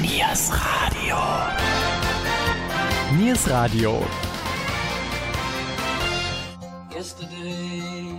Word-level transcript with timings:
Niers 0.00 0.50
Radio. 0.52 1.18
Niers 3.18 3.46
Radio. 3.48 3.98
Yesterday, 6.94 8.14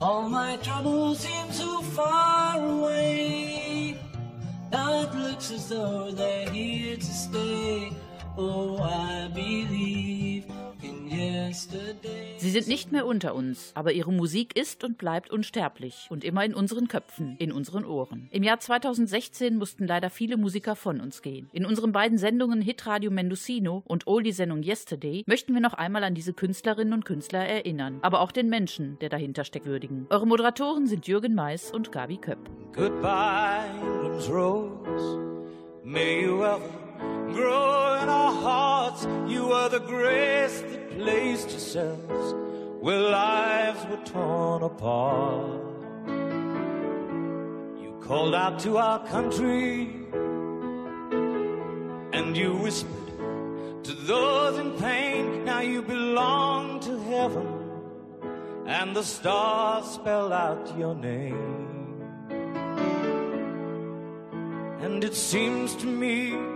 all 0.00 0.28
my 0.30 0.56
troubles 0.62 1.20
seem 1.20 1.52
so 1.52 1.82
far 1.82 2.56
away. 2.66 3.98
Now 4.72 5.02
it 5.02 5.14
looks 5.14 5.50
as 5.50 5.68
though 5.68 6.10
they're 6.10 6.48
here 6.48 6.96
to 6.96 7.12
stay. 7.24 7.92
Oh, 8.38 8.78
I 8.78 9.28
believe 9.28 9.70
in 9.70 10.48
yesterday. 10.48 10.65
Sie 12.38 12.50
sind 12.50 12.68
nicht 12.68 12.92
mehr 12.92 13.06
unter 13.06 13.34
uns, 13.34 13.72
aber 13.74 13.92
ihre 13.92 14.12
Musik 14.12 14.56
ist 14.56 14.84
und 14.84 14.98
bleibt 14.98 15.30
unsterblich 15.30 16.06
und 16.10 16.24
immer 16.24 16.44
in 16.44 16.54
unseren 16.54 16.88
Köpfen, 16.88 17.36
in 17.38 17.52
unseren 17.52 17.84
Ohren. 17.84 18.28
Im 18.30 18.42
Jahr 18.42 18.60
2016 18.60 19.56
mussten 19.56 19.86
leider 19.86 20.10
viele 20.10 20.36
Musiker 20.36 20.76
von 20.76 21.00
uns 21.00 21.22
gehen. 21.22 21.48
In 21.52 21.64
unseren 21.66 21.92
beiden 21.92 22.18
Sendungen 22.18 22.60
Hitradio 22.60 23.10
Mendocino 23.10 23.82
und 23.86 24.06
Oldie-Sendung 24.06 24.62
Yesterday 24.62 25.24
möchten 25.26 25.54
wir 25.54 25.60
noch 25.60 25.74
einmal 25.74 26.04
an 26.04 26.14
diese 26.14 26.32
Künstlerinnen 26.32 26.92
und 26.92 27.04
Künstler 27.04 27.46
erinnern, 27.46 27.98
aber 28.02 28.20
auch 28.20 28.32
den 28.32 28.48
Menschen, 28.48 28.98
der 29.00 29.08
dahinter 29.08 29.44
steckt, 29.44 29.66
würdigen. 29.66 30.06
Eure 30.10 30.26
Moderatoren 30.26 30.86
sind 30.86 31.06
Jürgen 31.06 31.34
Mais 31.34 31.70
und 31.70 31.92
Gabi 31.92 32.18
Köpp. 32.18 32.38
Goodbye, 32.74 33.64
England's 33.80 34.28
rose. 34.28 35.18
May 35.82 36.22
you 36.24 36.42
ever 36.42 36.85
grow 37.32 37.98
in 38.02 38.08
our 38.08 38.32
hearts. 38.32 39.06
You 39.26 39.52
are 39.52 39.68
the 39.68 39.80
grace 39.80 40.60
that 40.60 40.90
placed 40.98 41.50
yourselves 41.50 42.34
where 42.80 43.00
lives 43.00 43.84
were 43.90 44.04
torn 44.04 44.62
apart. 44.62 45.60
You 47.82 47.98
called 48.00 48.34
out 48.34 48.58
to 48.60 48.78
our 48.78 49.04
country 49.06 49.90
and 52.12 52.36
you 52.36 52.56
whispered 52.56 53.84
to 53.84 53.92
those 53.92 54.58
in 54.58 54.72
pain. 54.78 55.44
Now 55.44 55.60
you 55.60 55.82
belong 55.82 56.80
to 56.80 56.98
heaven 57.00 57.66
and 58.66 58.96
the 58.96 59.02
stars 59.02 59.86
spell 59.86 60.32
out 60.32 60.76
your 60.78 60.94
name. 60.94 61.66
And 64.80 65.02
it 65.04 65.14
seems 65.14 65.74
to 65.76 65.86
me 65.86 66.55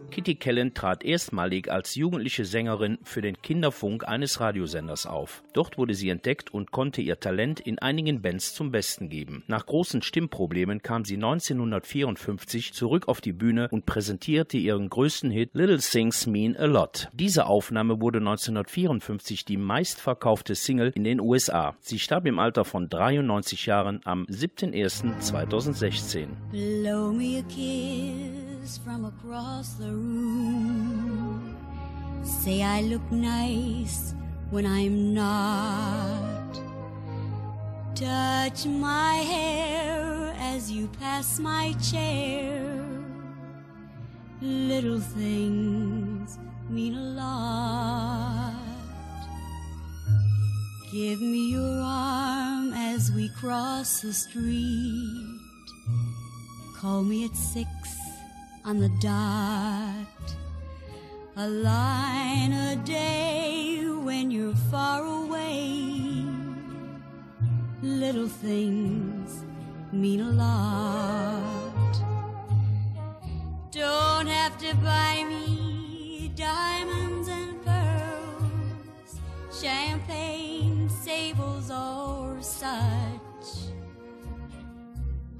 Kitty 0.11 0.35
Kellen 0.35 0.73
trat 0.73 1.05
erstmalig 1.05 1.71
als 1.71 1.95
jugendliche 1.95 2.43
Sängerin 2.43 2.97
für 3.03 3.21
den 3.21 3.41
Kinderfunk 3.41 4.05
eines 4.05 4.41
Radiosenders 4.41 5.05
auf. 5.05 5.41
Dort 5.53 5.77
wurde 5.77 5.93
sie 5.93 6.09
entdeckt 6.09 6.53
und 6.53 6.71
konnte 6.71 7.01
ihr 7.01 7.17
Talent 7.19 7.61
in 7.61 7.79
einigen 7.79 8.21
Bands 8.21 8.53
zum 8.53 8.71
Besten 8.71 9.07
geben. 9.07 9.45
Nach 9.47 9.65
großen 9.65 10.01
Stimmproblemen 10.01 10.81
kam 10.81 11.05
sie 11.05 11.15
1954 11.15 12.73
zurück 12.73 13.07
auf 13.07 13.21
die 13.21 13.31
Bühne 13.31 13.69
und 13.71 13.85
präsentierte 13.85 14.57
ihren 14.57 14.89
größten 14.89 15.31
Hit 15.31 15.51
Little 15.53 15.79
Things 15.79 16.27
Mean 16.27 16.57
a 16.57 16.65
Lot. 16.65 17.07
Diese 17.13 17.45
Aufnahme 17.45 18.01
wurde 18.01 18.19
1954 18.19 19.45
die 19.45 19.57
meistverkaufte 19.57 20.55
Single 20.55 20.91
in 20.93 21.05
den 21.05 21.21
USA. 21.21 21.77
Sie 21.79 21.99
starb 21.99 22.25
im 22.25 22.37
Alter 22.37 22.65
von 22.65 22.89
93 22.89 23.65
Jahren 23.65 24.01
am 24.03 24.25
7.01.2016. 24.25 26.27
Blow 26.51 27.13
me 27.13 27.39
a 27.39 27.43
kiss 27.43 28.77
from 28.77 29.05
across 29.05 29.77
the 29.77 30.00
room. 30.01 31.55
Say 32.23 32.63
I 32.63 32.81
look 32.81 33.11
nice 33.11 34.13
when 34.49 34.65
I'm 34.65 35.13
not. 35.13 36.59
Touch 37.95 38.65
my 38.65 39.15
hair 39.15 40.33
as 40.39 40.71
you 40.71 40.87
pass 40.99 41.39
my 41.39 41.73
chair. 41.91 42.83
Little 44.41 44.99
things 44.99 46.39
mean 46.69 46.95
a 46.95 47.01
lot. 47.21 48.55
Give 50.91 51.21
me 51.21 51.51
your 51.51 51.79
arm 51.81 52.73
as 52.73 53.11
we 53.11 53.29
cross 53.29 54.01
the 54.01 54.11
street. 54.11 55.39
Call 56.75 57.03
me 57.03 57.23
at 57.25 57.35
six 57.35 57.69
on 58.63 58.79
the 58.79 58.89
dot. 58.99 60.35
A 61.35 61.47
line 61.47 62.53
a 62.53 62.75
day 62.77 63.83
when 63.85 64.29
you're 64.29 64.55
far 64.69 65.03
away. 65.03 66.25
Little 67.81 68.27
things 68.27 69.43
mean 69.91 70.21
a 70.21 70.29
lot. 70.29 71.93
Don't 73.71 74.27
have 74.27 74.57
to 74.59 74.75
buy 74.77 75.23
me 75.27 76.31
diamonds 76.35 77.27
and 77.29 77.63
pearls, 77.65 79.19
champagne, 79.51 80.89
sables, 80.89 81.71
or 81.71 82.37
such. 82.41 83.20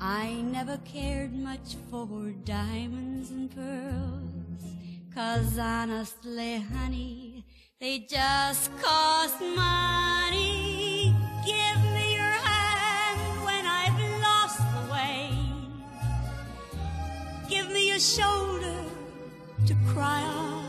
I 0.04 0.42
never 0.42 0.78
cared 0.78 1.32
much 1.32 1.76
for 1.92 2.32
diamonds 2.44 3.30
and 3.30 3.56
pearls, 3.56 4.64
cause 5.14 5.60
honestly, 5.60 6.58
honey, 6.58 7.46
they 7.80 8.00
just 8.00 8.72
cost 8.82 9.40
money. 9.40 11.14
Give 11.46 11.84
me 11.94 12.16
your 12.16 12.24
hand 12.24 13.46
when 13.46 13.68
I've 13.68 14.22
lost 14.24 14.58
the 14.58 14.92
way. 14.92 15.30
Give 17.48 17.70
me 17.70 17.92
a 17.92 18.00
shoulder 18.00 18.84
to 19.68 19.76
cry 19.94 20.24
on. 20.24 20.64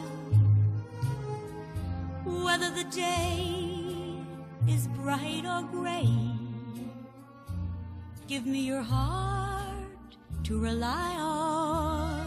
Whether 2.45 2.69
the 2.69 2.85
day 2.85 4.15
is 4.69 4.89
bright 4.89 5.47
or 5.47 5.63
gray. 5.73 6.32
Give 8.29 8.47
me 8.47 8.61
your 8.61 8.83
heart 8.83 10.17
to 10.45 10.59
rely 10.59 11.17
on. 11.19 12.23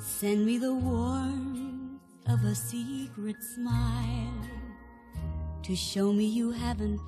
Send 0.00 0.46
me 0.46 0.58
the 0.58 0.74
warmth 0.74 2.00
of 2.26 2.42
a 2.44 2.54
secret 2.54 3.36
smile 3.42 4.48
to 5.62 5.76
show 5.76 6.12
me 6.12 6.24
you 6.24 6.50
haven't 6.50 7.00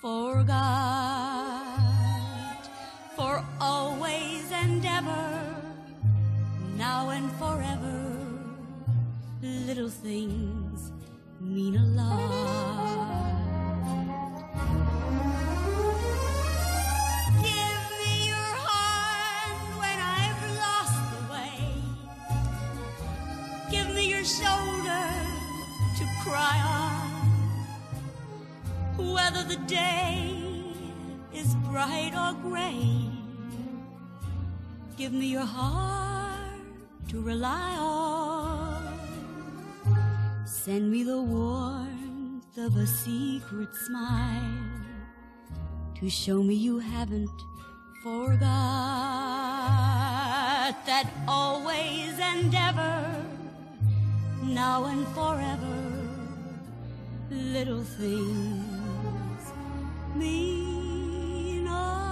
forgot. 0.00 0.58
For 3.16 3.44
always 3.60 4.50
and 4.50 4.84
ever, 4.84 5.54
now 6.76 7.10
and 7.10 7.30
forever, 7.32 8.16
little 9.42 9.90
things 9.90 10.90
mean 11.38 11.76
a 11.76 11.84
lot. 11.84 13.31
Shoulder 24.24 25.08
to 25.98 26.04
cry 26.22 26.58
on. 26.64 27.08
Whether 29.12 29.44
the 29.44 29.56
day 29.66 30.38
is 31.34 31.54
bright 31.70 32.12
or 32.14 32.34
gray. 32.48 33.10
Give 34.96 35.12
me 35.12 35.26
your 35.26 35.44
heart 35.44 36.60
to 37.08 37.20
rely 37.20 37.76
on. 37.78 38.98
Send 40.46 40.90
me 40.90 41.02
the 41.02 41.20
warmth 41.20 42.56
of 42.56 42.76
a 42.76 42.86
secret 42.86 43.74
smile 43.74 44.82
to 45.98 46.08
show 46.10 46.42
me 46.42 46.54
you 46.54 46.78
haven't 46.78 47.30
forgot 48.02 48.42
that 50.86 51.10
always 51.28 52.18
and 52.20 52.54
ever, 52.54 53.24
now 54.42 54.84
and 54.86 55.06
forever, 55.08 56.08
little 57.30 57.82
things 57.84 59.52
mean 60.16 61.66
a 61.66 62.11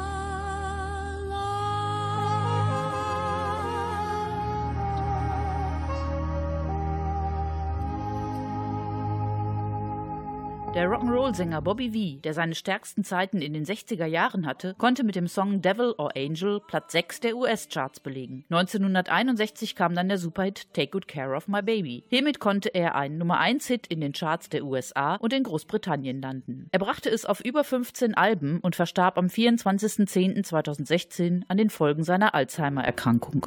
Der 10.74 10.88
Rock'n'Roll-Sänger 10.88 11.60
Bobby 11.62 11.90
V, 11.90 12.20
der 12.22 12.32
seine 12.32 12.54
stärksten 12.54 13.02
Zeiten 13.02 13.42
in 13.42 13.54
den 13.54 13.64
60er 13.64 14.06
Jahren 14.06 14.46
hatte, 14.46 14.76
konnte 14.78 15.02
mit 15.02 15.16
dem 15.16 15.26
Song 15.26 15.60
Devil 15.60 15.96
or 15.98 16.16
Angel 16.16 16.60
Platz 16.60 16.92
6 16.92 17.18
der 17.18 17.36
US-Charts 17.36 17.98
belegen. 17.98 18.44
1961 18.50 19.74
kam 19.74 19.96
dann 19.96 20.08
der 20.08 20.18
Superhit 20.18 20.72
Take 20.72 20.92
Good 20.92 21.08
Care 21.08 21.34
of 21.34 21.48
My 21.48 21.60
Baby. 21.60 22.04
Hiermit 22.08 22.38
konnte 22.38 22.72
er 22.72 22.94
einen 22.94 23.18
Nummer 23.18 23.40
1-Hit 23.40 23.88
in 23.88 24.00
den 24.00 24.12
Charts 24.12 24.48
der 24.48 24.64
USA 24.64 25.16
und 25.16 25.32
in 25.32 25.42
Großbritannien 25.42 26.22
landen. 26.22 26.68
Er 26.70 26.78
brachte 26.78 27.10
es 27.10 27.26
auf 27.26 27.40
über 27.40 27.64
15 27.64 28.14
Alben 28.14 28.60
und 28.60 28.76
verstarb 28.76 29.18
am 29.18 29.26
24.10.2016 29.26 31.42
an 31.48 31.56
den 31.56 31.70
Folgen 31.70 32.04
seiner 32.04 32.36
Alzheimer-Erkrankung. 32.36 33.44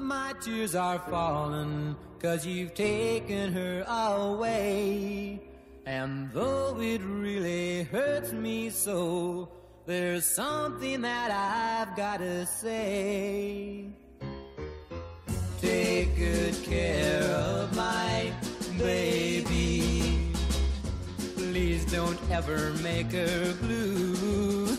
Cause 2.21 2.47
you've 2.47 2.73
taken 2.73 3.51
her 3.51 3.85
away. 3.85 5.41
And 5.85 6.31
though 6.31 6.79
it 6.79 7.01
really 7.03 7.83
hurts 7.83 8.31
me 8.31 8.69
so, 8.69 9.49
there's 9.85 10.25
something 10.25 11.01
that 11.01 11.29
I've 11.29 11.95
gotta 11.97 12.45
say. 12.45 13.87
Take 15.59 16.15
good 16.15 16.63
care 16.63 17.23
of 17.23 17.75
my 17.75 18.31
baby. 18.77 20.31
Please 21.35 21.83
don't 21.91 22.19
ever 22.31 22.71
make 22.81 23.11
her 23.11 23.53
blue. 23.61 24.77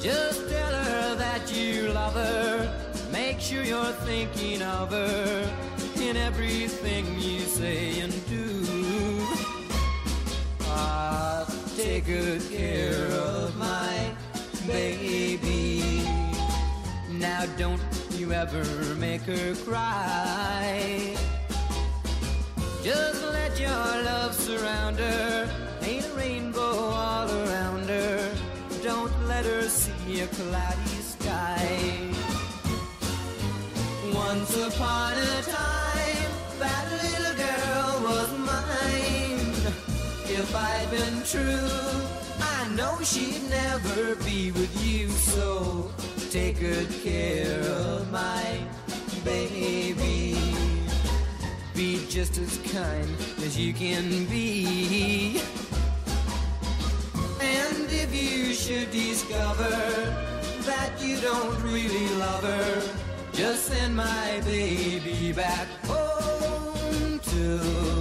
Just 0.00 0.48
tell 0.48 0.74
her 0.74 1.14
that 1.16 1.52
you 1.54 1.88
love 1.92 2.14
her. 2.14 3.10
Make 3.12 3.38
sure 3.38 3.62
you're 3.62 3.92
thinking 4.08 4.62
of 4.62 4.90
her 4.92 5.56
in 6.00 6.16
everything 6.16 7.04
you 7.20 7.40
say 7.40 8.00
and 8.00 8.12
do. 8.28 8.89
Ah, 10.82 11.44
take 11.76 12.06
good 12.06 12.42
care 12.50 13.04
of 13.12 13.54
my 13.56 14.12
baby. 14.66 16.02
Now 17.10 17.44
don't 17.58 17.82
you 18.18 18.32
ever 18.32 18.64
make 18.94 19.22
her 19.22 19.54
cry. 19.66 21.16
Just 22.82 23.22
let 23.36 23.60
your 23.60 23.90
love 24.10 24.34
surround 24.34 24.96
her. 24.98 25.48
Ain't 25.82 26.06
a 26.06 26.14
rainbow 26.14 26.74
all 27.04 27.28
around 27.42 27.84
her. 27.88 28.34
Don't 28.82 29.14
let 29.26 29.44
her 29.44 29.64
see 29.68 30.20
a 30.20 30.28
cloudy 30.28 31.00
sky. 31.14 32.10
Once 34.14 34.56
upon 34.68 35.12
a 35.12 35.42
time, 35.42 36.30
that 36.58 36.86
If 40.32 40.54
I'd 40.54 40.88
been 40.92 41.22
true, 41.24 41.68
I 42.40 42.68
know 42.76 42.96
she'd 43.02 43.42
never 43.50 44.14
be 44.24 44.52
with 44.52 44.72
you. 44.84 45.08
So 45.08 45.90
take 46.30 46.60
good 46.60 46.88
care 47.02 47.60
of 47.60 48.10
my 48.12 48.60
baby. 49.24 50.36
Be 51.74 52.06
just 52.08 52.38
as 52.38 52.58
kind 52.72 53.10
as 53.44 53.58
you 53.58 53.72
can 53.74 54.26
be. 54.26 55.40
And 57.40 57.90
if 57.90 58.14
you 58.14 58.54
should 58.54 58.92
discover 58.92 59.68
that 60.62 60.92
you 61.00 61.20
don't 61.20 61.60
really 61.62 62.08
love 62.14 62.44
her, 62.44 62.82
just 63.32 63.64
send 63.66 63.96
my 63.96 64.40
baby 64.44 65.32
back 65.32 65.66
home 65.86 67.18
to 67.18 67.99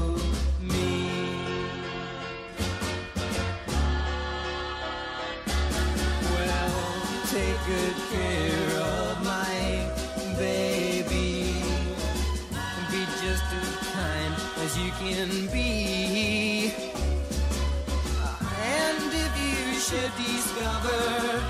can 14.99 15.47
be. 15.47 16.73
And 18.61 19.13
if 19.13 19.33
you 19.39 19.79
should 19.79 20.11
discover 20.17 21.41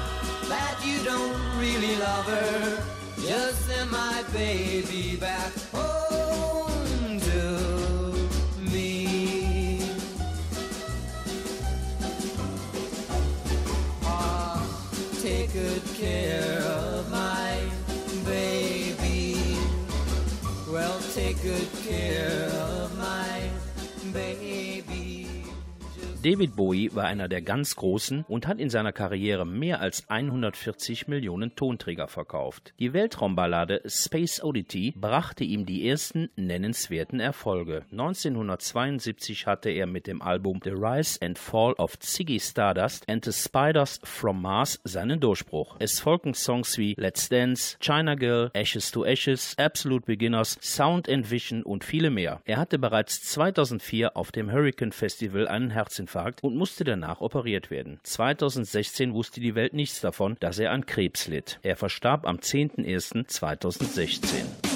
that 0.47 0.77
you 0.85 1.03
don't 1.03 1.41
really 1.57 1.95
love 1.97 2.25
her, 2.25 2.83
just 3.19 3.65
send 3.65 3.89
my 3.89 4.23
baby 4.31 5.15
back 5.15 5.51
home 5.73 7.19
to 7.19 8.29
me. 8.71 9.81
Ah, 14.03 14.61
take 15.23 15.51
good 15.53 15.83
care 15.95 16.61
of 16.61 17.09
my 17.09 17.57
baby. 18.25 19.57
Well, 20.71 20.99
take 21.15 21.41
good 21.41 21.67
care 21.83 22.58
David 26.21 26.57
Bowie 26.57 26.93
war 26.93 27.05
einer 27.05 27.29
der 27.29 27.41
ganz 27.41 27.77
Großen 27.77 28.25
und 28.27 28.45
hat 28.45 28.59
in 28.59 28.69
seiner 28.69 28.91
Karriere 28.91 29.45
mehr 29.45 29.79
als 29.79 30.09
140 30.09 31.07
Millionen 31.07 31.55
Tonträger 31.55 32.09
verkauft. 32.09 32.73
Die 32.77 32.91
Weltraumballade 32.91 33.81
Space 33.85 34.43
Oddity 34.43 34.93
brachte 34.97 35.45
ihm 35.45 35.65
die 35.65 35.87
ersten 35.87 36.29
nennenswerten 36.35 37.21
Erfolge. 37.21 37.85
1972 37.93 39.47
hatte 39.47 39.69
er 39.69 39.87
mit 39.87 40.07
dem 40.07 40.21
Album 40.21 40.59
The 40.61 40.71
Rise 40.71 41.19
and 41.21 41.39
Fall 41.39 41.71
of 41.77 41.97
Ziggy 41.99 42.41
Stardust 42.41 43.07
and 43.07 43.23
the 43.23 43.31
Spiders 43.31 44.01
from 44.03 44.41
Mars 44.41 44.81
seinen 44.83 45.21
Durchbruch. 45.21 45.77
Es 45.79 46.01
folgten 46.01 46.33
Songs 46.33 46.77
wie 46.77 46.95
Let's 46.97 47.29
Dance, 47.29 47.77
China 47.79 48.15
Girl, 48.15 48.51
Ashes 48.53 48.91
to 48.91 49.05
Ashes, 49.05 49.55
Absolute 49.57 50.05
Beginners, 50.05 50.57
Sound 50.61 51.07
and 51.07 51.31
Vision 51.31 51.63
und 51.63 51.85
viele 51.85 52.09
mehr. 52.09 52.41
Er 52.43 52.57
hatte 52.57 52.77
bereits 52.77 53.21
2004 53.21 54.17
auf 54.17 54.33
dem 54.33 54.51
Hurricane 54.51 54.91
Festival 54.91 55.47
einen 55.47 55.69
Herzinfarkt 55.69 56.08
und 56.43 56.55
musste 56.55 56.83
danach 56.83 57.21
operiert 57.21 57.71
werden. 57.71 57.99
2016 58.03 59.13
wusste 59.13 59.39
die 59.39 59.55
Welt 59.55 59.73
nichts 59.73 60.01
davon, 60.01 60.37
dass 60.39 60.59
er 60.59 60.71
an 60.71 60.85
Krebs 60.85 61.27
litt. 61.27 61.59
Er 61.63 61.75
verstarb 61.75 62.27
am 62.27 62.37
10.01.2016. 62.37 64.68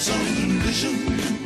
some 0.00 0.58
vision 0.60 1.39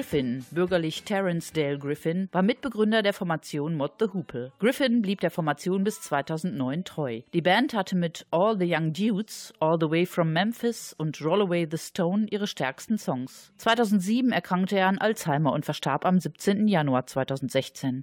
Griffin, 0.00 0.46
bürgerlich 0.50 1.02
Terence 1.02 1.52
Dale 1.52 1.78
Griffin, 1.78 2.30
war 2.32 2.40
Mitbegründer 2.40 3.02
der 3.02 3.12
Formation 3.12 3.76
Mod 3.76 3.92
the 4.00 4.06
Hoople. 4.14 4.50
Griffin 4.58 5.02
blieb 5.02 5.20
der 5.20 5.30
Formation 5.30 5.84
bis 5.84 6.00
2009 6.00 6.84
treu. 6.84 7.20
Die 7.34 7.42
Band 7.42 7.74
hatte 7.74 7.96
mit 7.96 8.24
All 8.30 8.58
the 8.58 8.64
Young 8.64 8.94
Dudes, 8.94 9.52
All 9.60 9.76
the 9.78 9.90
Way 9.90 10.06
from 10.06 10.32
Memphis 10.32 10.94
und 10.96 11.22
Roll 11.22 11.42
Away 11.42 11.68
the 11.70 11.76
Stone 11.76 12.28
ihre 12.30 12.46
stärksten 12.46 12.96
Songs. 12.96 13.52
2007 13.58 14.32
erkrankte 14.32 14.78
er 14.78 14.88
an 14.88 14.96
Alzheimer 14.96 15.52
und 15.52 15.66
verstarb 15.66 16.06
am 16.06 16.18
17. 16.18 16.66
Januar 16.66 17.06
2016. 17.06 18.02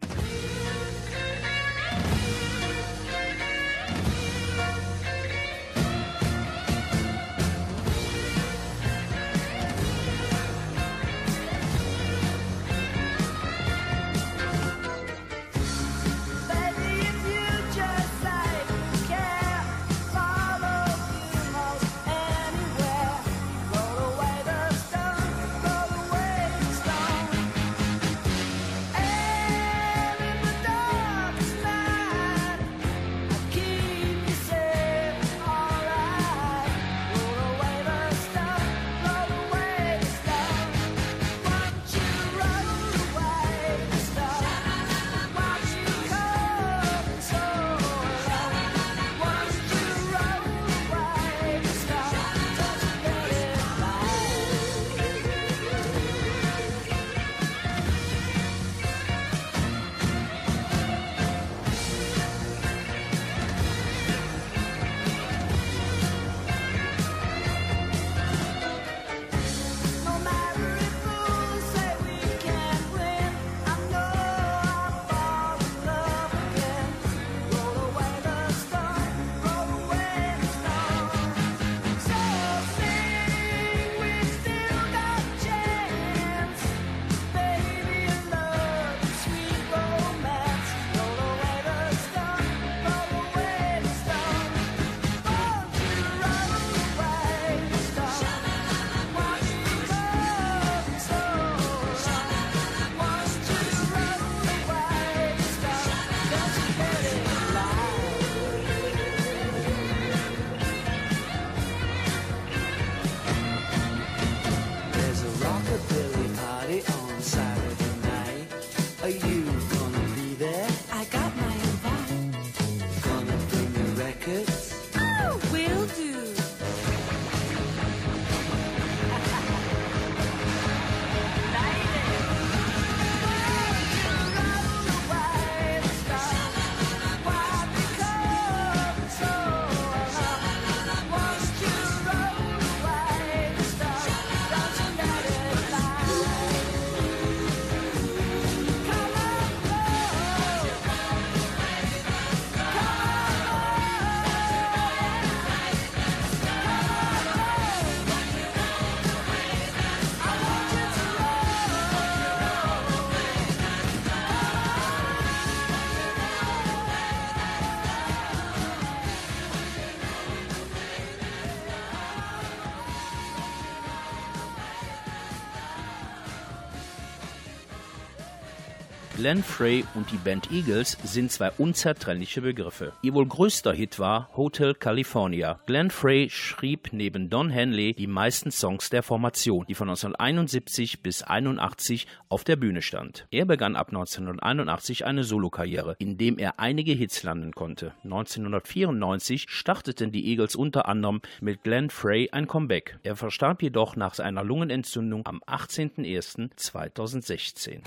Glenn 179.27 179.43
Frey 179.43 179.83
und 179.93 180.09
die 180.09 180.15
Band 180.15 180.53
Eagles 180.53 180.97
sind 181.03 181.33
zwei 181.33 181.51
unzertrennliche 181.57 182.39
Begriffe. 182.39 182.93
Ihr 183.01 183.13
wohl 183.13 183.25
größter 183.25 183.73
Hit 183.73 183.99
war 183.99 184.29
Hotel 184.37 184.73
California. 184.73 185.59
Glenn 185.65 185.91
Frey 185.91 186.29
schrieb 186.29 186.93
neben 186.93 187.29
Don 187.29 187.49
Henley 187.49 187.93
die 187.93 188.07
meisten 188.07 188.51
Songs 188.51 188.89
der 188.89 189.03
Formation, 189.03 189.65
die 189.67 189.75
von 189.75 189.89
1971 189.89 191.03
bis 191.03 191.23
81 191.23 192.07
auf 192.29 192.45
der 192.45 192.55
Bühne 192.55 192.81
stand. 192.81 193.27
Er 193.29 193.43
begann 193.43 193.75
ab 193.75 193.89
1981 193.89 195.03
eine 195.03 195.25
Solokarriere, 195.25 195.97
in 195.99 196.17
dem 196.17 196.37
er 196.37 196.61
einige 196.61 196.93
Hits 196.93 197.23
landen 197.23 197.51
konnte. 197.51 197.91
1994 198.05 199.47
starteten 199.49 200.13
die 200.13 200.25
Eagles 200.29 200.55
unter 200.55 200.87
anderem 200.87 201.19
mit 201.41 201.63
Glenn 201.63 201.89
Frey 201.89 202.29
ein 202.31 202.47
Comeback. 202.47 202.97
Er 203.03 203.17
verstarb 203.17 203.61
jedoch 203.61 203.97
nach 203.97 204.17
einer 204.19 204.45
Lungenentzündung 204.45 205.25
am 205.25 205.41
18.01.2016. 205.45 207.81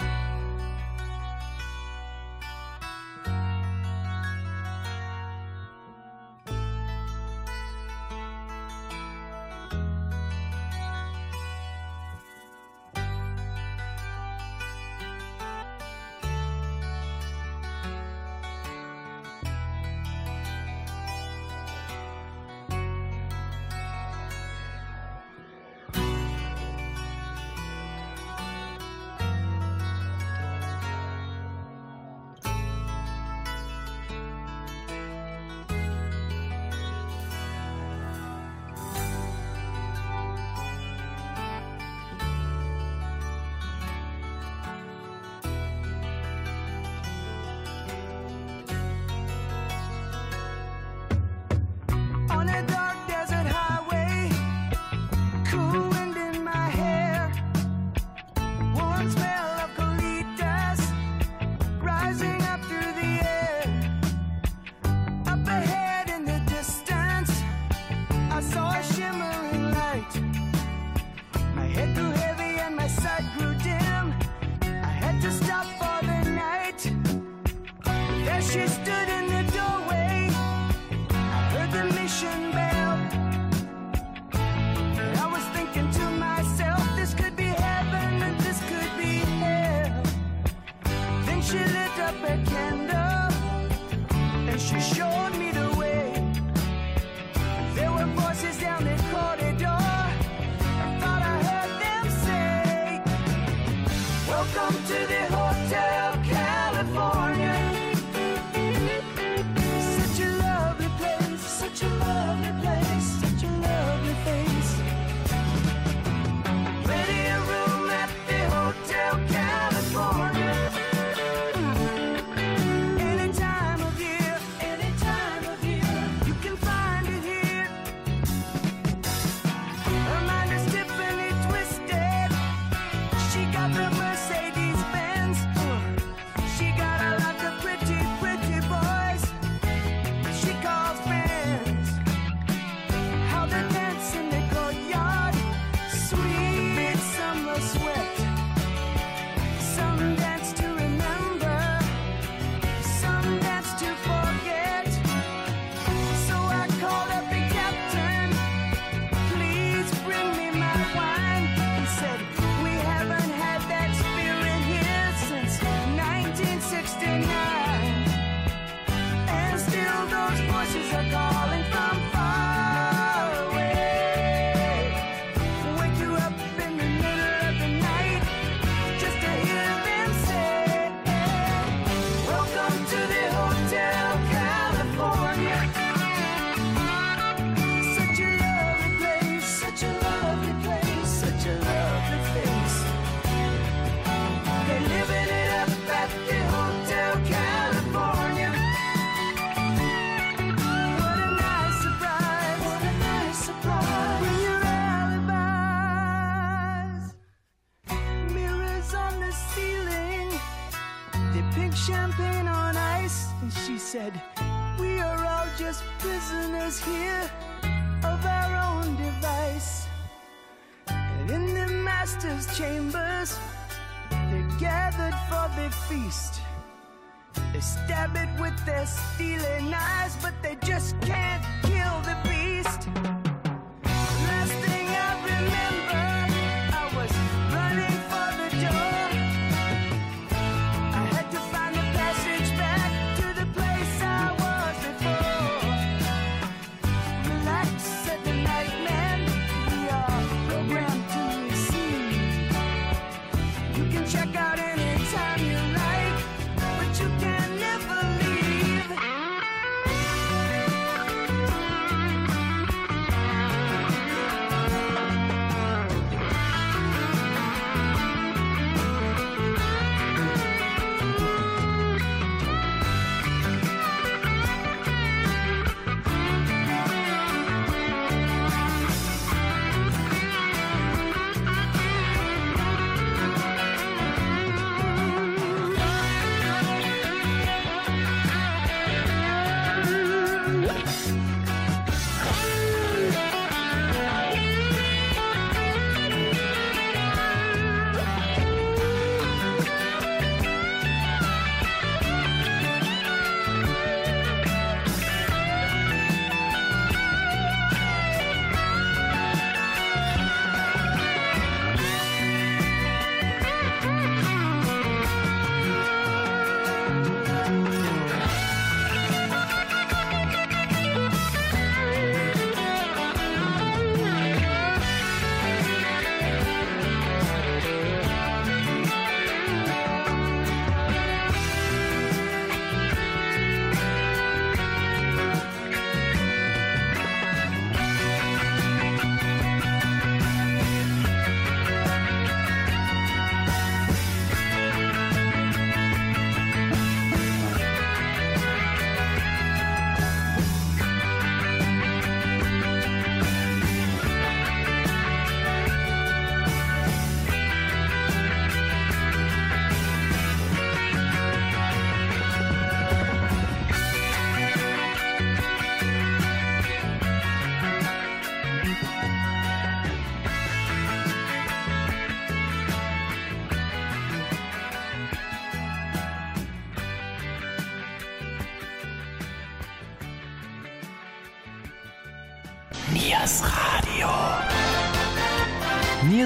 up 92.10 92.24
a 92.24 92.69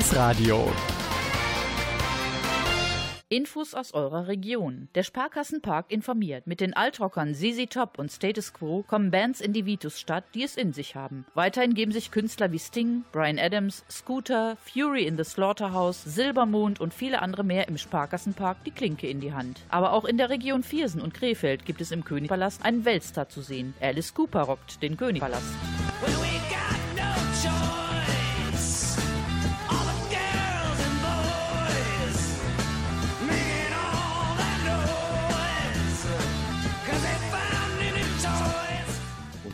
Niers 0.04 0.16
Radio. 0.16 0.72
Infos 3.30 3.74
aus 3.74 3.94
eurer 3.94 4.28
Region. 4.28 4.88
Der 4.94 5.02
Sparkassenpark 5.02 5.90
informiert. 5.90 6.46
Mit 6.46 6.60
den 6.60 6.74
Altrockern 6.74 7.34
ZZ 7.34 7.70
Top 7.70 7.98
und 7.98 8.12
Status 8.12 8.52
Quo 8.52 8.84
kommen 8.86 9.10
Bands 9.10 9.40
in 9.40 9.54
die 9.54 9.64
Vitusstadt, 9.64 10.24
die 10.34 10.42
es 10.42 10.56
in 10.56 10.74
sich 10.74 10.94
haben. 10.94 11.24
Weiterhin 11.34 11.74
geben 11.74 11.90
sich 11.90 12.10
Künstler 12.10 12.52
wie 12.52 12.58
Sting, 12.58 13.04
Brian 13.12 13.38
Adams, 13.38 13.84
Scooter, 13.90 14.56
Fury 14.56 15.06
in 15.06 15.16
the 15.16 15.24
Slaughterhouse, 15.24 16.04
Silbermond 16.04 16.80
und 16.80 16.92
viele 16.92 17.22
andere 17.22 17.42
mehr 17.42 17.66
im 17.68 17.78
Sparkassenpark 17.78 18.62
die 18.64 18.72
Klinke 18.72 19.08
in 19.08 19.20
die 19.20 19.32
Hand. 19.32 19.62
Aber 19.70 19.92
auch 19.92 20.04
in 20.04 20.18
der 20.18 20.28
Region 20.28 20.62
Viersen 20.62 21.00
und 21.00 21.14
Krefeld 21.14 21.64
gibt 21.64 21.80
es 21.80 21.92
im 21.92 22.04
Königpalast 22.04 22.62
einen 22.62 22.84
Weltstar 22.84 23.30
zu 23.30 23.40
sehen. 23.40 23.74
Alice 23.80 24.12
Cooper 24.12 24.42
rockt 24.42 24.82
den 24.82 24.98
Königpalast. 24.98 25.54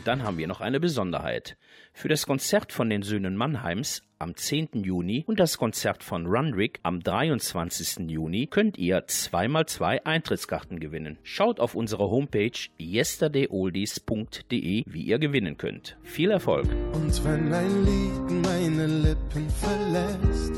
Dann 0.05 0.23
haben 0.23 0.37
wir 0.37 0.47
noch 0.47 0.61
eine 0.61 0.79
Besonderheit. 0.79 1.57
Für 1.93 2.07
das 2.07 2.25
Konzert 2.25 2.71
von 2.71 2.89
den 2.89 3.03
Söhnen 3.03 3.35
Mannheims 3.35 4.03
am 4.19 4.33
10. 4.35 4.83
Juni 4.83 5.25
und 5.27 5.37
das 5.39 5.57
Konzert 5.57 6.03
von 6.03 6.27
Rundrick 6.27 6.79
am 6.83 7.01
23. 7.01 8.09
Juni 8.09 8.47
könnt 8.47 8.77
ihr 8.77 9.07
2x2 9.07 10.05
Eintrittskarten 10.05 10.79
gewinnen. 10.79 11.17
Schaut 11.23 11.59
auf 11.59 11.75
unserer 11.75 12.09
Homepage 12.09 12.69
yesterdayoldies.de, 12.79 14.83
wie 14.85 15.01
ihr 15.01 15.19
gewinnen 15.19 15.57
könnt. 15.57 15.97
Viel 16.03 16.31
Erfolg! 16.31 16.67
Und 16.93 17.21
wenn 17.25 17.53
ein 17.53 17.85
Lied 17.85 18.31
meine 18.45 18.87
Lippen 18.87 19.49
verlässt, 19.49 20.53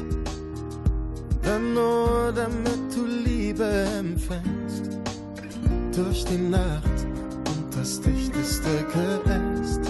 dann 1.41 1.73
nur 1.73 2.31
damit 2.35 2.95
du 2.95 3.05
Liebe 3.05 3.87
empfängst. 3.99 4.91
Durch 5.95 6.23
die 6.25 6.37
Nacht 6.37 7.07
das 7.75 8.01
dichteste 8.01 8.69
Geäst, 8.93 9.81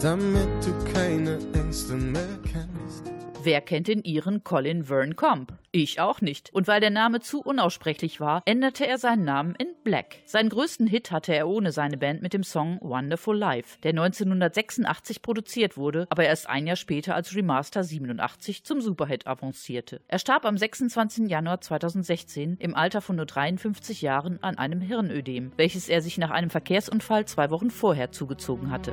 damit 0.00 0.48
du 0.64 0.92
keine 0.92 1.38
Ängste 1.52 1.94
mehr 1.94 2.38
kennst. 2.42 3.11
Wer 3.44 3.60
kennt 3.60 3.88
den 3.88 4.04
ihren 4.04 4.44
Colin 4.44 4.84
Verne 4.84 5.14
Comp? 5.14 5.54
Ich 5.72 5.98
auch 5.98 6.20
nicht. 6.20 6.50
Und 6.52 6.68
weil 6.68 6.80
der 6.80 6.90
Name 6.90 7.18
zu 7.18 7.40
unaussprechlich 7.40 8.20
war, 8.20 8.42
änderte 8.44 8.86
er 8.86 8.98
seinen 8.98 9.24
Namen 9.24 9.56
in 9.56 9.66
Black. 9.82 10.18
Seinen 10.26 10.48
größten 10.48 10.86
Hit 10.86 11.10
hatte 11.10 11.34
er 11.34 11.48
ohne 11.48 11.72
seine 11.72 11.96
Band 11.96 12.22
mit 12.22 12.34
dem 12.34 12.44
Song 12.44 12.78
Wonderful 12.80 13.36
Life, 13.36 13.78
der 13.82 13.90
1986 13.90 15.22
produziert 15.22 15.76
wurde, 15.76 16.06
aber 16.10 16.24
erst 16.24 16.48
ein 16.48 16.68
Jahr 16.68 16.76
später 16.76 17.16
als 17.16 17.34
Remaster 17.34 17.82
87 17.82 18.62
zum 18.62 18.80
Superhit 18.80 19.26
avancierte. 19.26 20.00
Er 20.06 20.20
starb 20.20 20.44
am 20.44 20.56
26. 20.56 21.28
Januar 21.28 21.60
2016 21.60 22.58
im 22.60 22.76
Alter 22.76 23.00
von 23.00 23.16
nur 23.16 23.26
53 23.26 24.02
Jahren 24.02 24.40
an 24.42 24.56
einem 24.56 24.80
Hirnödem, 24.80 25.50
welches 25.56 25.88
er 25.88 26.00
sich 26.00 26.16
nach 26.16 26.30
einem 26.30 26.50
Verkehrsunfall 26.50 27.24
zwei 27.24 27.50
Wochen 27.50 27.70
vorher 27.70 28.12
zugezogen 28.12 28.70
hatte. 28.70 28.92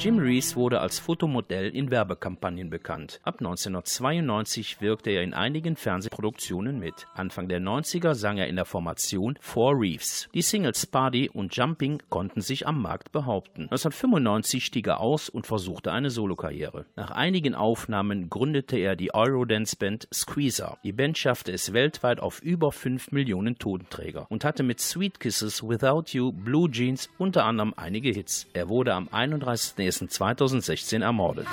Jim 0.00 0.20
Reese 0.20 0.54
wurde 0.54 0.80
als 0.80 1.00
Fotomodell 1.00 1.74
in 1.74 1.90
Werbekampagnen 1.90 2.70
bekannt. 2.70 3.18
Ab 3.24 3.40
1992 3.40 4.80
wirkte 4.80 5.10
er 5.10 5.24
in 5.24 5.34
einigen 5.34 5.74
Fernsehproduktionen 5.74 6.78
mit. 6.78 7.08
Anfang 7.14 7.48
der 7.48 7.60
90er 7.60 8.14
sang 8.14 8.38
er 8.38 8.46
in 8.46 8.54
der 8.54 8.64
Formation 8.64 9.36
Four 9.40 9.72
Reefs. 9.80 10.28
Die 10.32 10.42
Singles 10.42 10.86
Party 10.86 11.28
und 11.28 11.56
Jumping 11.56 12.00
konnten 12.10 12.42
sich 12.42 12.68
am 12.68 12.80
Markt 12.80 13.10
behaupten. 13.10 13.62
1995 13.62 14.64
stieg 14.64 14.86
er 14.86 15.00
aus 15.00 15.28
und 15.28 15.48
versuchte 15.48 15.90
eine 15.90 16.10
Solokarriere. 16.10 16.86
Nach 16.94 17.10
einigen 17.10 17.56
Aufnahmen 17.56 18.30
gründete 18.30 18.78
er 18.78 18.94
die 18.94 19.12
Eurodance-Band 19.12 20.06
Squeezer. 20.14 20.78
Die 20.84 20.92
Band 20.92 21.18
schaffte 21.18 21.50
es 21.50 21.72
weltweit 21.72 22.20
auf 22.20 22.40
über 22.40 22.70
5 22.70 23.10
Millionen 23.10 23.58
Tonträger 23.58 24.26
und 24.30 24.44
hatte 24.44 24.62
mit 24.62 24.78
Sweet 24.78 25.18
Kisses, 25.18 25.68
Without 25.68 26.04
You, 26.12 26.30
Blue 26.30 26.70
Jeans 26.70 27.10
unter 27.18 27.44
anderem 27.44 27.74
einige 27.76 28.10
Hits. 28.10 28.46
Er 28.52 28.68
wurde 28.68 28.94
am 28.94 29.08
31. 29.10 29.87
Gefängnissen 29.88 30.10
2016 30.10 31.00
ermordet. 31.00 31.46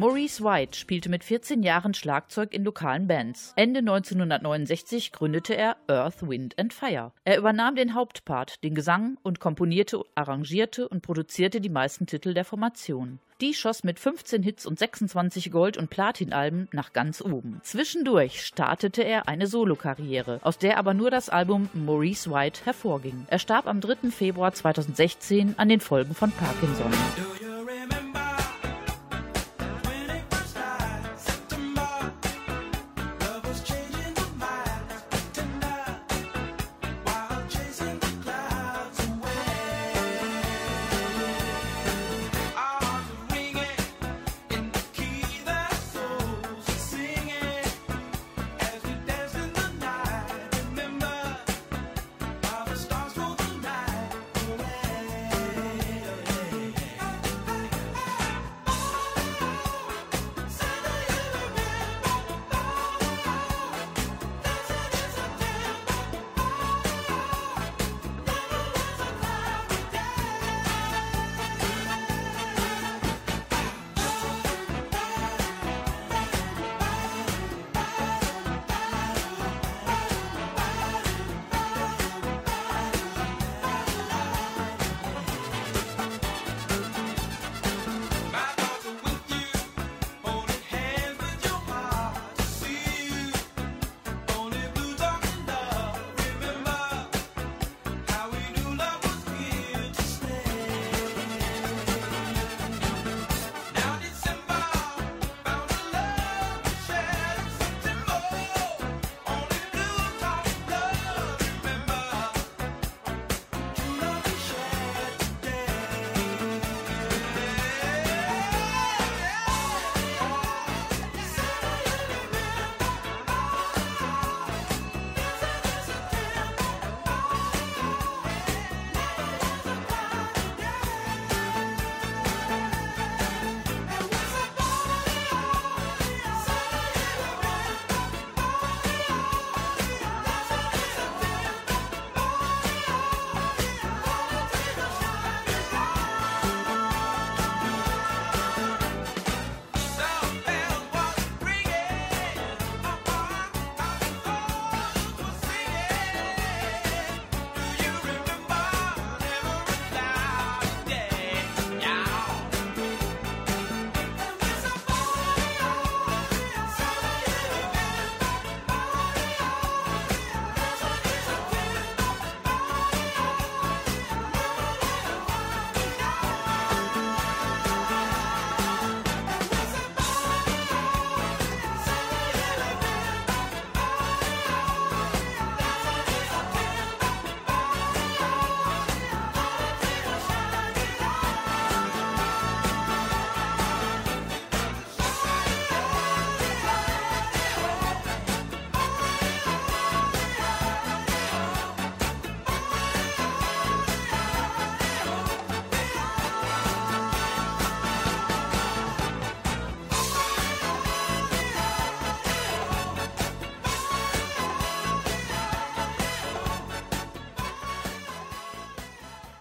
Maurice 0.00 0.42
White 0.42 0.78
spielte 0.78 1.10
mit 1.10 1.22
14 1.22 1.62
Jahren 1.62 1.92
Schlagzeug 1.92 2.54
in 2.54 2.64
lokalen 2.64 3.06
Bands. 3.06 3.52
Ende 3.56 3.80
1969 3.80 5.12
gründete 5.12 5.54
er 5.54 5.76
Earth, 5.88 6.26
Wind 6.26 6.58
and 6.58 6.72
Fire. 6.72 7.12
Er 7.24 7.36
übernahm 7.36 7.76
den 7.76 7.92
Hauptpart, 7.92 8.64
den 8.64 8.74
Gesang 8.74 9.18
und 9.22 9.40
komponierte, 9.40 10.00
arrangierte 10.14 10.88
und 10.88 11.02
produzierte 11.02 11.60
die 11.60 11.68
meisten 11.68 12.06
Titel 12.06 12.32
der 12.32 12.46
Formation. 12.46 13.18
Die 13.42 13.52
schoss 13.52 13.84
mit 13.84 13.98
15 14.00 14.42
Hits 14.42 14.64
und 14.64 14.78
26 14.78 15.52
Gold- 15.52 15.76
und 15.76 15.90
Platinalben 15.90 16.68
nach 16.72 16.94
ganz 16.94 17.20
oben. 17.20 17.60
Zwischendurch 17.62 18.46
startete 18.46 19.02
er 19.02 19.28
eine 19.28 19.46
Solokarriere, 19.48 20.40
aus 20.42 20.56
der 20.56 20.78
aber 20.78 20.94
nur 20.94 21.10
das 21.10 21.28
Album 21.28 21.68
Maurice 21.74 22.30
White 22.30 22.64
hervorging. 22.64 23.26
Er 23.28 23.38
starb 23.38 23.66
am 23.66 23.82
3. 23.82 24.10
Februar 24.10 24.54
2016 24.54 25.56
an 25.58 25.68
den 25.68 25.80
Folgen 25.80 26.14
von 26.14 26.32
Parkinson. 26.32 26.90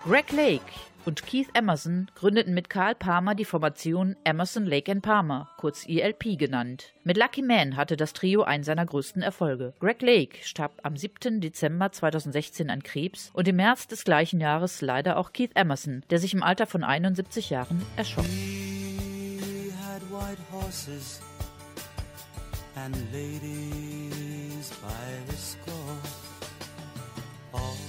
Greg 0.10 0.32
Lake 0.32 0.64
und 1.06 1.24
Keith 1.24 1.50
Emerson 1.54 2.10
gründeten 2.16 2.56
mit 2.56 2.68
Carl 2.68 2.96
Palmer 2.96 3.36
die 3.36 3.46
Formation 3.46 4.16
Emerson, 4.24 4.66
Lake 4.66 4.96
Palmer, 5.02 5.52
kurz 5.58 5.88
ELP 5.88 6.36
genannt. 6.36 6.94
Mit 7.04 7.16
Lucky 7.16 7.44
Man 7.44 7.78
hatte 7.78 7.96
das 7.96 8.14
Trio 8.14 8.42
einen 8.42 8.64
seiner 8.64 8.88
größten 8.88 9.22
Erfolge. 9.22 9.76
Greg 9.80 10.02
Lake 10.02 10.40
starb 10.42 10.72
am 10.82 10.98
7. 10.98 11.42
Dezember 11.42 11.92
2016 11.92 12.72
an 12.72 12.82
Krebs 12.82 13.30
und 13.34 13.48
im 13.48 13.58
März 13.58 13.86
des 13.86 14.04
gleichen 14.04 14.42
Jahres 14.42 14.82
leider 14.82 15.16
auch 15.16 15.32
Keith 15.32 15.52
Emerson, 15.54 16.04
der 16.10 16.18
sich 16.18 16.34
im 16.34 16.42
Alter 16.42 16.66
von 16.66 16.84
71 16.84 17.52
Jahren 17.52 17.86
erschoss. 17.96 18.26
And 22.76 22.96
ladies 23.14 24.72
by 24.82 24.88
the 25.28 25.36
score, 25.36 25.98
all 27.54 27.89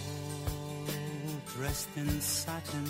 dressed 1.56 1.88
in 1.96 2.20
satin 2.20 2.84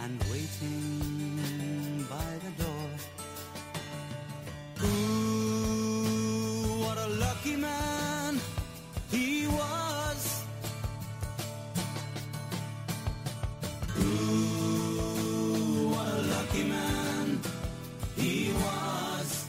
and 0.00 0.22
waiting 0.30 2.06
by 2.08 2.38
the 2.44 2.50
door. 2.62 2.90
Ooh, 4.84 6.04
what 6.84 6.98
a 6.98 7.08
lucky 7.08 7.56
man 7.56 8.40
he 9.10 9.46
was. 9.46 10.44
Ooh, 13.98 15.88
what 15.94 16.08
a 16.08 16.22
lucky 16.34 16.64
man 16.64 17.40
he 18.16 18.52
was. 18.52 19.46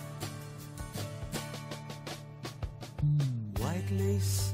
White 3.60 3.92
lace 3.92 4.54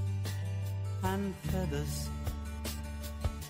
and 1.04 1.36
feathers, 1.52 2.09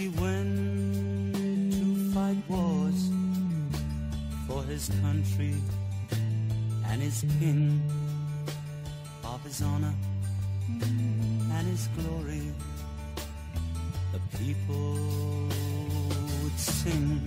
He 0.00 0.08
went 0.08 1.34
to 1.34 2.12
fight 2.14 2.38
wars 2.48 3.10
for 4.46 4.62
his 4.62 4.90
country 5.02 5.54
and 6.86 7.02
his 7.02 7.22
king, 7.38 7.82
of 9.22 9.44
his 9.44 9.60
honor 9.60 9.92
and 10.80 11.66
his 11.68 11.86
glory. 11.98 12.50
The 14.14 14.20
people 14.38 14.96
would 16.42 16.58
sing. 16.58 17.20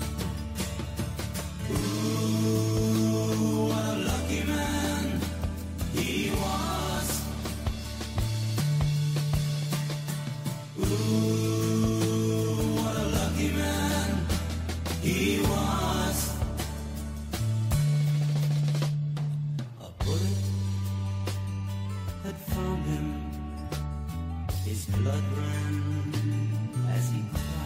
As 26.90 27.10
he 27.12 27.24
cried. 27.34 27.63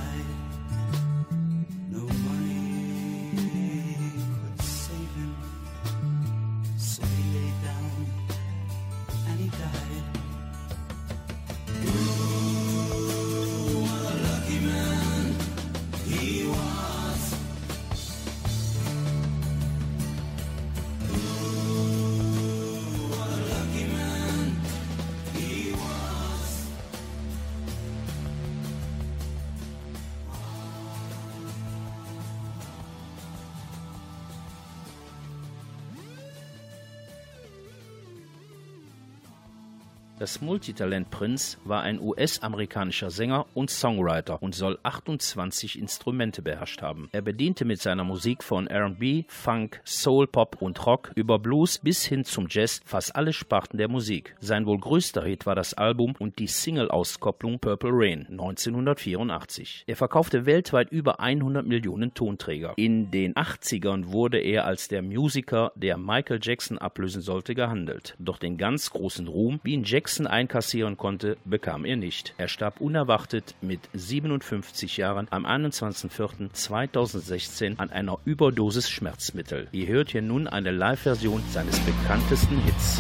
Das 40.28 40.41
Multitalent 40.41 41.09
Prince 41.09 41.57
war 41.63 41.84
ein 41.84 42.01
US-amerikanischer 42.01 43.09
Sänger 43.09 43.45
und 43.53 43.69
Songwriter 43.69 44.43
und 44.43 44.53
soll 44.53 44.78
28 44.84 45.80
Instrumente 45.80 46.41
beherrscht 46.41 46.82
haben. 46.82 47.07
Er 47.13 47.21
bediente 47.21 47.63
mit 47.63 47.82
seiner 47.82 48.03
Musik 48.03 48.43
von 48.43 48.67
R&B, 48.67 49.23
Funk, 49.30 49.80
Soul, 49.86 50.28
Pop 50.28 50.61
und 50.61 50.86
Rock 50.86 51.13
über 51.15 51.39
Blues 51.39 51.80
bis 51.80 52.03
hin 52.03 52.25
zum 52.25 52.47
Jazz 52.49 52.82
fast 52.84 53.15
alle 53.15 53.32
Sparten 53.32 53.78
der 53.78 53.88
Musik. 53.88 54.36
Sein 54.41 54.65
wohl 54.65 54.78
größter 54.78 55.23
Hit 55.23 55.45
war 55.45 55.55
das 55.55 55.75
Album 55.75 56.13
und 56.19 56.39
die 56.39 56.47
Single-Auskopplung 56.47 57.59
Purple 57.59 57.91
Rain 57.93 58.28
1984. 58.30 59.86
Er 59.88 59.95
verkaufte 59.95 60.45
weltweit 60.45 60.91
über 60.91 61.21
100 61.21 61.65
Millionen 61.65 62.13
Tonträger. 62.13 62.73
In 62.75 63.11
den 63.11 63.34
80ern 63.36 64.11
wurde 64.11 64.39
er 64.39 64.65
als 64.65 64.89
der 64.89 65.03
Musiker, 65.03 65.71
der 65.75 65.95
Michael 65.95 66.41
Jackson 66.43 66.78
ablösen 66.78 67.21
sollte, 67.21 67.55
gehandelt. 67.55 68.13
Doch 68.19 68.39
den 68.39 68.57
ganz 68.57 68.89
großen 68.89 69.30
Ruhm, 69.30 69.61
wie 69.63 69.71
ihn 69.71 69.86
Jackson 69.86 70.16
einkassieren 70.26 70.97
konnte, 70.97 71.38
bekam 71.45 71.86
er 71.86 71.97
nicht. 71.97 72.34
Er 72.38 72.47
starb 72.47 72.82
unerwartet 72.82 73.53
mit 73.61 73.82
57 73.93 74.97
Jahren 74.97 75.28
am 75.30 75.45
21.04.2016 75.45 77.78
an 77.78 77.91
einer 77.91 78.18
Überdosis 78.26 78.89
Schmerzmittel. 78.89 79.68
Ihr 79.72 79.86
hört 79.88 80.09
hier 80.11 80.24
nun 80.24 80.47
eine 80.47 80.72
Live-Version 80.72 81.43
seines 81.51 81.80
bekanntesten 81.82 82.59
Hits. 82.63 82.97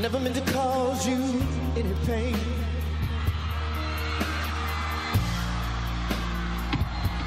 Never 0.00 0.18
meant 0.18 0.34
to 0.34 0.40
cause 0.50 1.06
you 1.06 1.42
any 1.76 1.92
pain. 2.06 2.34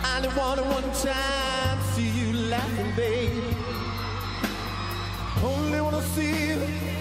I 0.03 0.17
only 0.17 0.29
wanted 0.35 0.65
one 0.65 0.91
time 0.93 1.62
laughing, 2.53 2.91
babe. 2.95 3.43
Only 5.43 5.79
wanna 5.81 6.03
see 6.15 6.35
you, 6.49 6.59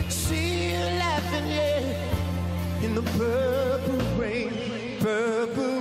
see 0.08 0.50
you 0.72 0.84
laughing, 1.04 1.46
yeah. 1.58 2.84
In 2.84 2.94
the 2.98 3.04
purple 3.18 4.00
rain, 4.20 4.50
purple 5.00 5.71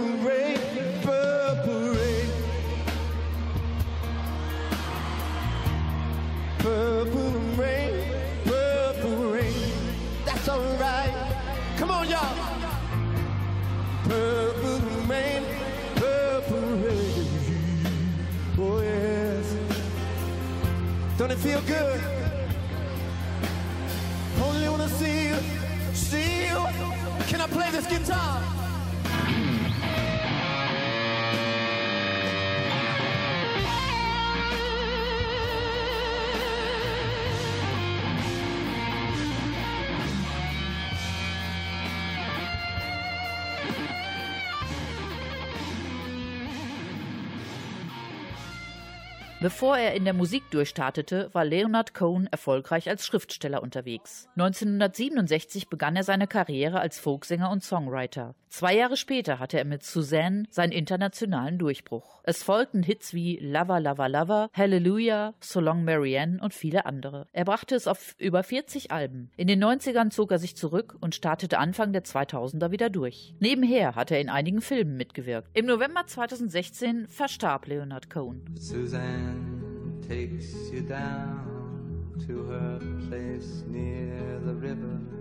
feel 21.62 21.78
good? 21.78 22.02
Only 24.44 24.70
wanna 24.70 24.90
see 24.90 25.28
you, 25.28 25.36
see 25.94 26.48
you. 26.48 26.58
Can 27.28 27.42
I 27.42 27.48
play 27.48 27.72
this 27.72 27.88
guitar? 27.88 28.61
Bevor 49.42 49.76
er 49.76 49.96
in 49.96 50.06
der 50.06 50.14
Musik 50.14 50.44
durchstartete, 50.52 51.32
war 51.34 51.44
Leonard 51.44 51.96
Cohen 51.96 52.28
erfolgreich 52.28 52.88
als 52.88 53.08
Schriftsteller 53.08 53.64
unterwegs. 53.64 54.30
1967 54.36 55.68
begann 55.68 55.96
er 55.96 56.04
seine 56.04 56.28
Karriere 56.28 56.80
als 56.80 57.00
Folksänger 57.00 57.50
und 57.50 57.64
Songwriter. 57.64 58.36
Zwei 58.52 58.76
Jahre 58.76 58.98
später 58.98 59.40
hatte 59.40 59.58
er 59.58 59.64
mit 59.64 59.82
Suzanne 59.82 60.44
seinen 60.50 60.74
internationalen 60.74 61.58
Durchbruch. 61.58 62.20
Es 62.26 62.44
folgten 62.44 62.84
Hits 62.84 63.14
wie 63.14 63.38
Lover, 63.38 63.80
Lover, 63.80 64.10
Lover, 64.10 64.50
Hallelujah, 64.54 65.34
So 65.40 65.62
Long 65.62 65.86
Marianne 65.86 66.38
und 66.42 66.54
viele 66.54 66.86
andere. 66.86 67.30
Er 67.32 67.46
brachte 67.46 67.76
es 67.76 67.88
auf 67.88 68.14
über 68.20 68.44
40 68.44 68.92
Alben. 68.92 69.32
In 69.38 69.48
den 69.48 69.64
90ern 69.64 70.10
zog 70.10 70.34
er 70.34 70.38
sich 70.38 70.58
zurück 70.58 70.98
und 71.00 71.16
startete 71.16 71.60
Anfang 71.60 71.94
der 71.94 72.04
2000er 72.04 72.72
wieder 72.72 72.90
durch. 72.90 73.34
Nebenher 73.40 73.96
hat 73.96 74.12
er 74.12 74.20
in 74.20 74.28
einigen 74.28 74.60
Filmen 74.60 74.98
mitgewirkt. 74.98 75.48
Im 75.54 75.66
November 75.66 76.06
2016 76.06 77.08
verstarb 77.08 77.68
Leonard 77.68 78.10
Cohen. 78.10 78.44
Suzanne 78.60 80.02
takes 80.06 80.70
you 80.74 80.82
down 80.82 82.20
to 82.28 82.46
her 82.52 82.80
place 83.08 83.64
near 83.70 84.42
the 84.44 84.52
river. 84.52 85.21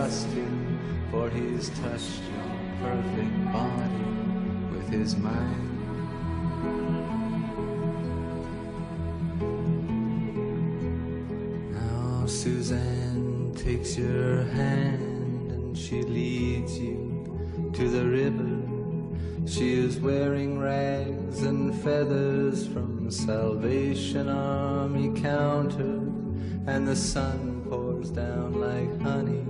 trust 0.00 0.28
him, 0.28 0.78
for 1.10 1.28
he's 1.28 1.68
touched 1.80 2.22
your 2.32 2.48
perfect 2.80 3.52
body 3.52 4.04
with 4.72 4.88
his 4.88 5.14
mind. 5.14 5.66
Now 11.74 12.24
Suzanne 12.24 13.52
takes 13.54 13.98
your 13.98 14.44
hand 14.44 15.52
and 15.52 15.76
she 15.76 16.02
leads 16.02 16.78
you 16.78 17.70
to 17.74 17.86
the 17.90 18.06
river. 18.06 18.56
She 19.46 19.74
is 19.74 20.00
wearing 20.00 20.58
rags 20.58 21.42
and 21.42 21.74
feathers 21.82 22.66
from 22.66 23.10
Salvation 23.10 24.30
Army 24.30 25.20
counter, 25.20 26.00
and 26.66 26.88
the 26.88 26.96
sun 26.96 27.66
pours 27.68 28.08
down 28.08 28.54
like 28.54 28.98
honey 29.02 29.49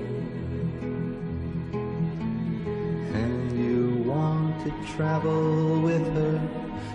To 4.63 4.93
travel 4.95 5.81
with 5.81 6.05
her, 6.13 6.39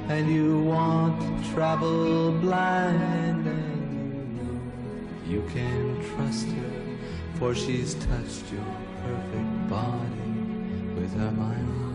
and 0.09 0.33
you 0.33 0.61
want 0.61 1.21
to 1.21 1.53
travel 1.53 2.33
blind, 2.33 3.47
and 3.47 4.37
you 4.37 4.45
know 4.45 4.61
you 5.27 5.43
can 5.53 6.01
trust 6.15 6.47
her, 6.47 6.99
for 7.39 7.55
she's 7.55 7.95
touched 7.95 8.53
your 8.53 8.65
perfect 9.03 9.69
body 9.69 10.31
with 10.95 11.13
her 11.15 11.33
mind. 11.33 11.86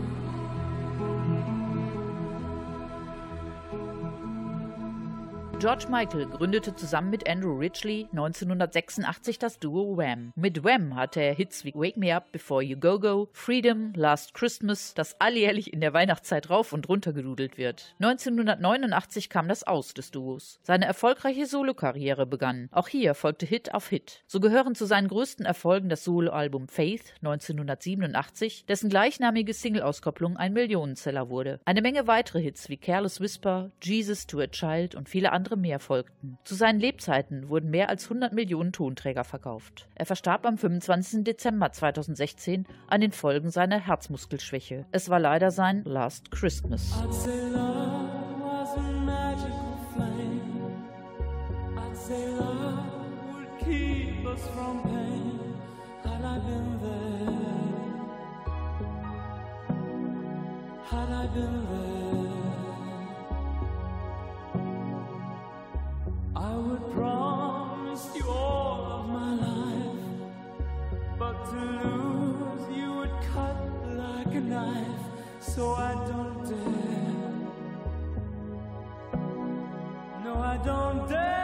George 5.62 5.86
Michael 5.88 6.26
gründete 6.26 6.74
zusammen 6.74 7.10
mit 7.10 7.28
Andrew 7.28 7.56
Ridgely 7.56 8.08
1986 8.10 9.38
das 9.38 9.60
Duo 9.60 9.96
Wham. 9.96 10.32
Mit 10.34 10.64
Wham 10.64 10.96
hatte 10.96 11.20
er 11.20 11.34
Hits 11.34 11.64
wie 11.64 11.72
Wake 11.72 11.96
Me 11.96 12.12
Up 12.12 12.32
Before 12.32 12.64
You 12.64 12.76
Go 12.76 12.98
Go, 12.98 13.28
Freedom, 13.32 13.92
Last 13.94 14.34
Christmas, 14.34 14.92
das 14.94 15.20
alljährlich 15.20 15.72
in 15.72 15.80
der 15.80 15.94
Weihnachtszeit 15.94 16.50
rauf 16.50 16.72
und 16.72 16.88
runter 16.88 17.12
gedudelt 17.12 17.58
wird. 17.58 17.94
1989 18.00 19.30
kam 19.30 19.46
das 19.46 19.62
Aus 19.62 19.94
des 19.94 20.10
Duos. 20.10 20.58
Seine 20.64 20.86
erfolgreiche 20.86 21.46
Solokarriere 21.46 22.26
begann. 22.26 22.68
Auch 22.72 22.88
hier 22.88 23.14
folgte 23.14 23.46
Hit 23.46 23.72
auf 23.72 23.86
Hit. 23.86 24.24
So 24.26 24.40
gehören 24.40 24.74
zu 24.74 24.84
seinen 24.84 25.06
größten 25.06 25.46
Erfolgen 25.46 25.88
das 25.88 26.02
Soloalbum 26.02 26.66
Faith 26.66 27.14
1987, 27.22 28.66
dessen 28.66 28.90
gleichnamige 28.90 29.54
Singleauskopplung 29.54 30.36
ein 30.36 30.54
Millionenseller 30.54 31.28
wurde. 31.28 31.60
Eine 31.66 31.82
Menge 31.82 32.08
weitere 32.08 32.42
Hits 32.42 32.68
wie 32.68 32.78
Careless 32.78 33.20
Whisper, 33.20 33.70
Jesus 33.80 34.26
to 34.26 34.40
a 34.40 34.48
Child 34.48 34.96
und 34.96 35.08
viele 35.08 35.30
andere 35.30 35.51
mehr 35.56 35.78
folgten. 35.78 36.38
Zu 36.44 36.54
seinen 36.54 36.80
Lebzeiten 36.80 37.48
wurden 37.48 37.70
mehr 37.70 37.88
als 37.88 38.04
100 38.04 38.32
Millionen 38.32 38.72
Tonträger 38.72 39.24
verkauft. 39.24 39.88
Er 39.94 40.06
verstarb 40.06 40.46
am 40.46 40.58
25. 40.58 41.24
Dezember 41.24 41.72
2016 41.72 42.66
an 42.88 43.00
den 43.00 43.12
Folgen 43.12 43.50
seiner 43.50 43.78
Herzmuskelschwäche. 43.78 44.86
Es 44.92 45.08
war 45.08 45.20
leider 45.20 45.50
sein 45.50 45.82
Last 45.84 46.30
Christmas. 46.30 46.92
I'd 46.92 47.12
say 47.12 47.30
love 47.52 47.92
was 54.34 54.82
I 66.52 66.56
would 66.56 66.90
promise 66.92 68.10
you 68.14 68.28
all 68.28 69.00
of 69.00 69.08
my 69.08 69.32
life. 69.48 69.96
But 71.18 71.36
to 71.50 71.60
lose 71.82 72.76
you 72.76 72.92
would 72.98 73.16
cut 73.32 73.56
like 73.96 74.34
a 74.34 74.40
knife, 74.40 75.04
so 75.40 75.72
I 75.72 75.92
don't 76.10 76.44
dare. 76.50 77.32
No, 80.24 80.34
I 80.52 80.58
don't 80.62 81.08
dare. 81.08 81.41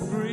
It's 0.00 0.27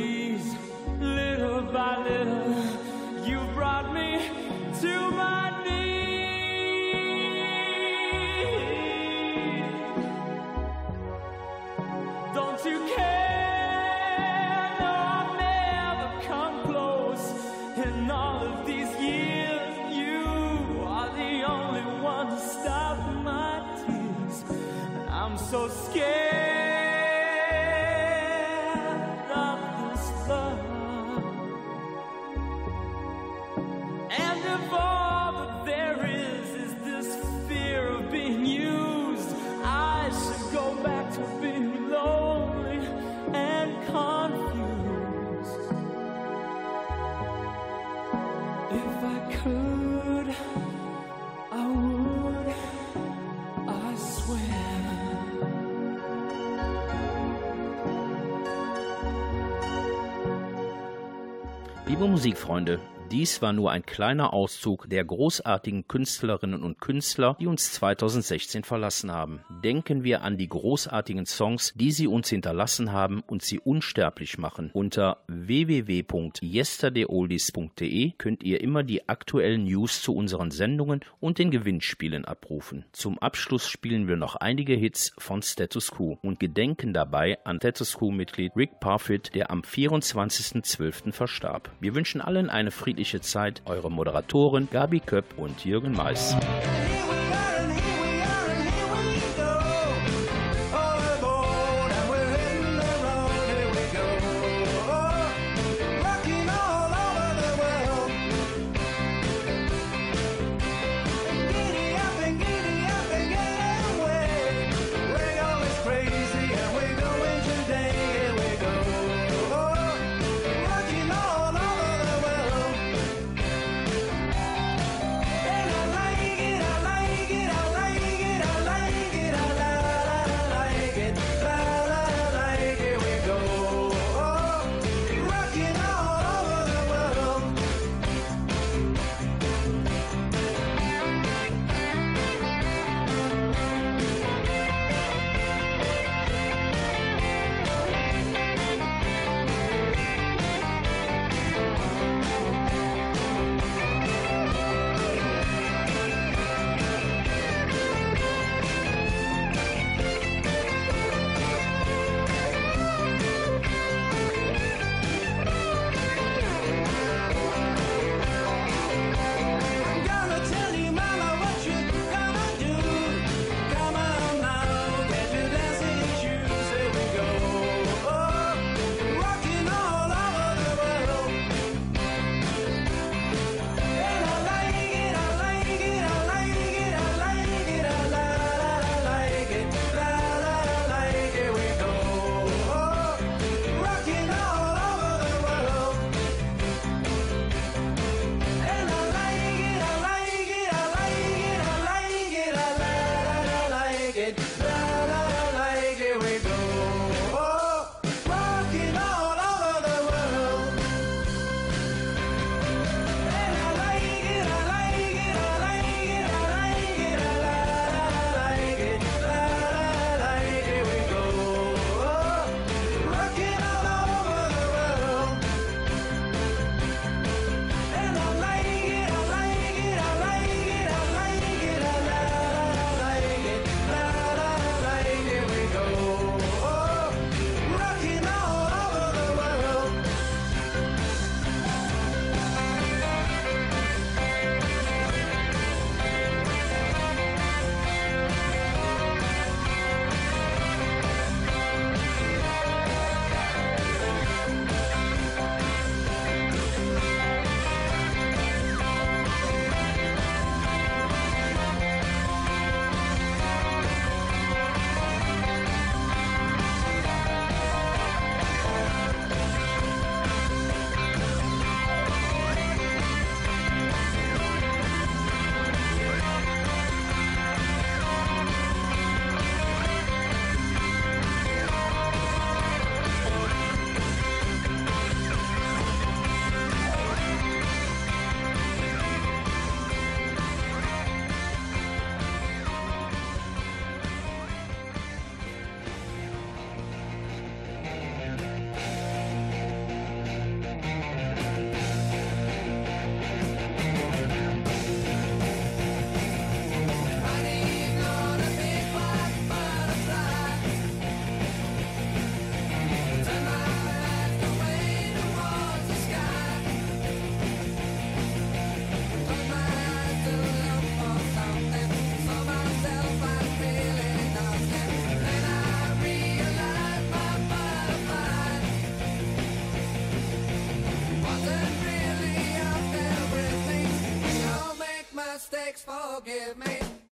Liebe 61.96 62.10
Musikfreunde, 62.10 62.78
dies 63.10 63.40
war 63.40 63.52
nur 63.52 63.70
ein 63.70 63.86
kleiner 63.86 64.32
Auszug 64.32 64.90
der 64.90 65.04
großartigen 65.04 65.86
Künstlerinnen 65.88 66.62
und 66.62 66.80
Künstler, 66.80 67.36
die 67.40 67.46
uns 67.46 67.72
2016 67.72 68.64
verlassen 68.64 69.12
haben. 69.12 69.40
Denken 69.62 70.02
wir 70.04 70.22
an 70.22 70.36
die 70.36 70.48
großartigen 70.48 71.24
Songs, 71.26 71.72
die 71.76 71.92
sie 71.92 72.08
uns 72.08 72.28
hinterlassen 72.28 72.92
haben 72.92 73.22
und 73.26 73.42
sie 73.42 73.60
unsterblich 73.60 74.38
machen. 74.38 74.70
Unter 74.72 75.18
www.yesterdayoldies.de 75.28 78.12
könnt 78.18 78.42
ihr 78.42 78.60
immer 78.60 78.82
die 78.82 79.08
aktuellen 79.08 79.64
News 79.64 80.02
zu 80.02 80.14
unseren 80.14 80.50
Sendungen 80.50 81.00
und 81.20 81.38
den 81.38 81.50
Gewinnspielen 81.50 82.24
abrufen. 82.24 82.84
Zum 82.92 83.18
Abschluss 83.18 83.68
spielen 83.68 84.08
wir 84.08 84.16
noch 84.16 84.36
einige 84.36 84.74
Hits 84.74 85.12
von 85.18 85.42
Status 85.42 85.90
Quo 85.90 86.18
und 86.22 86.40
gedenken 86.40 86.92
dabei 86.92 87.38
an 87.44 87.58
Status 87.58 87.94
Quo-Mitglied 87.94 88.52
Rick 88.56 88.80
Parfit, 88.80 89.34
der 89.34 89.50
am 89.50 89.60
24.12. 89.60 91.12
verstarb. 91.12 91.70
Wir 91.80 91.94
wünschen 91.94 92.20
allen 92.20 92.50
eine 92.50 92.70
friedliche 92.70 92.95
Zeit. 93.20 93.62
Eure 93.66 93.90
Moderatoren 93.90 94.68
Gabi 94.70 95.00
Köpp 95.00 95.38
und 95.38 95.64
Jürgen 95.64 95.92
Mais. 95.92 96.36